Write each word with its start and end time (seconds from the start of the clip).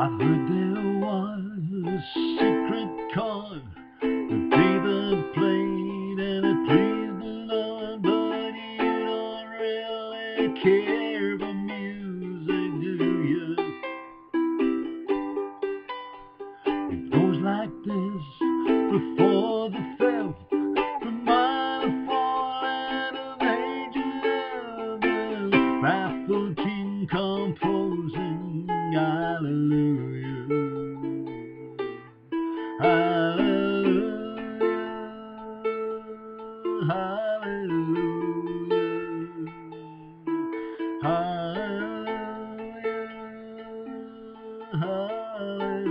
I 0.00 0.06
heard 0.06 0.48
there 0.48 0.98
was 0.98 1.44
a 1.84 2.00
secret 2.14 2.90
chord 3.14 3.64
that 4.00 4.42
David 4.50 5.18
played 5.34 6.18
and 6.24 6.42
it 6.46 6.58
pleased 6.66 7.18
the 7.20 7.32
Lord, 7.52 8.00
but 8.02 8.54
you 8.80 8.92
don't 9.04 9.48
really 9.60 10.48
care 10.62 11.36
for 11.38 11.52
music, 11.52 12.70
do 12.80 12.94
you? 13.28 13.52
It 16.64 17.00
goes 17.12 17.38
like 17.42 17.74
this 17.84 18.24
before 18.90 19.29
Hallelujah. 36.88 38.40
Hallelujah. 41.02 41.90
Hallelujah. 44.72 45.90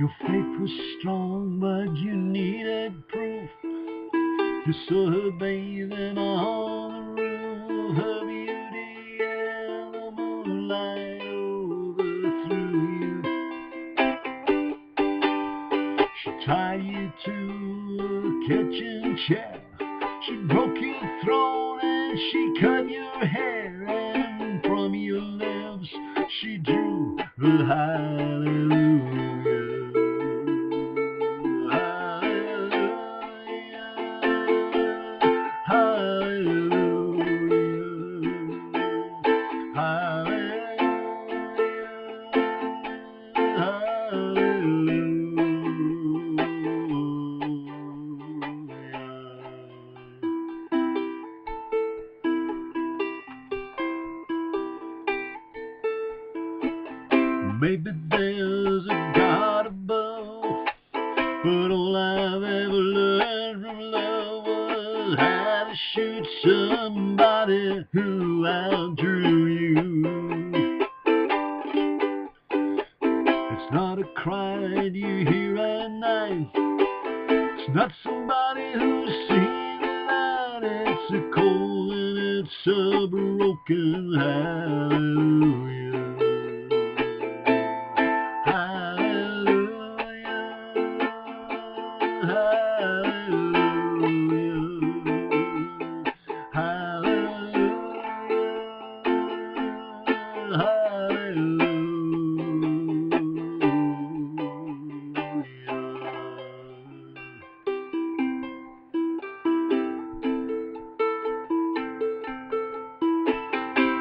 Your 0.00 0.10
faith 0.20 0.52
was 0.60 0.70
strong, 0.98 1.58
but 1.60 1.96
you 1.96 2.16
needed 2.16 3.06
proof. 3.08 3.50
You 3.62 4.74
saw 4.88 5.10
her 5.12 5.30
bathing 5.38 6.18
on 6.18 7.14
the 7.14 7.22
roof, 7.22 8.35
Tied 16.46 16.84
you 16.84 17.12
to 17.24 17.32
a 17.98 18.46
kitchen 18.46 19.18
chair. 19.26 19.60
She 20.24 20.36
broke 20.46 20.76
your 20.80 21.20
throat 21.24 21.80
and 21.82 22.18
she 22.30 22.54
cut 22.60 22.88
your 22.88 23.26
hair, 23.26 23.84
and 23.88 24.62
from 24.62 24.94
your 24.94 25.20
lips 25.20 25.88
she 26.40 26.58
drew 26.58 27.18
the 27.36 27.64
hallelujah. 27.66 28.15
Maybe 57.58 57.90
there's 58.10 58.84
a 58.84 59.12
God 59.16 59.66
above, 59.66 60.66
but 60.92 61.70
all 61.70 61.96
I've 61.96 62.42
ever 62.42 62.70
learned 62.70 63.62
from 63.64 63.80
love 63.80 64.44
was 64.44 65.16
how 65.18 65.64
to 65.64 65.74
shoot 65.94 66.26
somebody 66.44 67.86
who 67.94 68.46
outdrew 68.46 69.46
you. 69.46 70.86
It's 73.00 73.72
not 73.72 73.98
a 74.00 74.04
cry 74.16 74.90
you 74.92 75.24
hear 75.24 75.56
at 75.56 75.90
night. 75.92 76.50
It's 76.54 77.74
not 77.74 77.90
somebody 78.04 78.70
who's 78.74 79.28
seen 79.28 79.80
the 79.80 79.86
light. 80.10 80.60
It's 80.62 81.10
a 81.10 81.34
cold 81.34 81.90
and 81.90 82.18
it's 82.44 82.66
a 82.66 83.06
broken 83.08 84.14
hallelujah. 84.14 85.75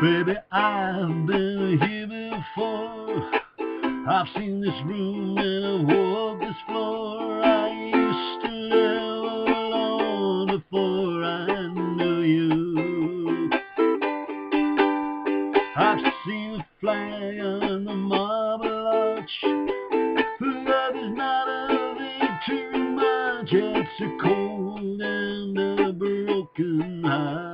Baby, 0.01 0.35
I've 0.51 1.25
been 1.25 1.79
here 1.81 2.05
before. 2.05 3.31
I've 4.07 4.27
seen 4.35 4.61
this 4.61 4.75
room 4.85 5.37
and 5.37 5.66
I've 5.66 5.97
walked 5.97 6.41
this 6.41 6.55
floor. 6.67 7.43
I 7.43 7.74
before 10.55 11.21
I 11.21 11.67
knew 11.67 12.21
you. 12.21 13.49
I've 15.75 15.99
seen 16.25 16.53
the 16.53 16.66
flag 16.79 17.39
on 17.41 17.83
the 17.83 17.93
marble 17.93 18.88
arch. 18.88 19.29
Love 19.43 20.95
is 20.95 21.11
not 21.17 21.49
a 21.49 21.95
thing 21.97 22.39
too 22.47 22.71
much. 22.91 23.49
It's 23.51 24.01
a 24.01 24.23
cold 24.23 25.01
and 25.01 25.57
a 25.59 25.91
broken 25.91 27.03
hallelujah. 27.03 27.44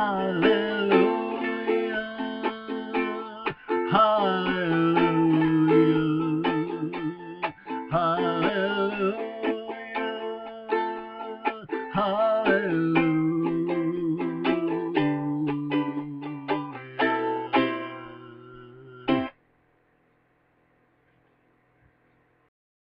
Hallelujah. 0.00 0.08
Hallelujah. 0.08 0.59